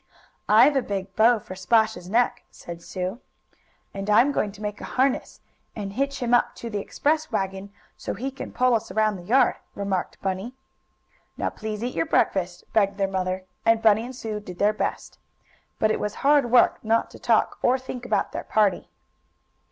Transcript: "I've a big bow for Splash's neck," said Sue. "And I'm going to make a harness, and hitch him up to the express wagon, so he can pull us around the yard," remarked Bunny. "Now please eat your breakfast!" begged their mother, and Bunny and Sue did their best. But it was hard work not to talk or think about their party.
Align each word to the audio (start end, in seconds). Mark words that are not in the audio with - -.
"I've 0.49 0.75
a 0.75 0.81
big 0.81 1.15
bow 1.15 1.37
for 1.37 1.53
Splash's 1.53 2.09
neck," 2.09 2.43
said 2.49 2.81
Sue. 2.81 3.19
"And 3.93 4.09
I'm 4.09 4.31
going 4.31 4.51
to 4.53 4.61
make 4.63 4.81
a 4.81 4.97
harness, 4.97 5.41
and 5.75 5.93
hitch 5.93 6.23
him 6.23 6.33
up 6.33 6.55
to 6.55 6.71
the 6.71 6.79
express 6.79 7.31
wagon, 7.31 7.71
so 7.97 8.15
he 8.15 8.31
can 8.31 8.51
pull 8.51 8.73
us 8.73 8.89
around 8.89 9.17
the 9.17 9.21
yard," 9.21 9.57
remarked 9.75 10.19
Bunny. 10.19 10.55
"Now 11.37 11.51
please 11.51 11.83
eat 11.83 11.93
your 11.93 12.07
breakfast!" 12.07 12.63
begged 12.73 12.97
their 12.97 13.07
mother, 13.07 13.45
and 13.63 13.79
Bunny 13.83 14.03
and 14.03 14.15
Sue 14.15 14.39
did 14.39 14.57
their 14.57 14.73
best. 14.73 15.19
But 15.77 15.91
it 15.91 15.99
was 15.99 16.15
hard 16.25 16.49
work 16.49 16.83
not 16.83 17.11
to 17.11 17.19
talk 17.19 17.59
or 17.61 17.77
think 17.77 18.03
about 18.03 18.31
their 18.31 18.43
party. 18.43 18.89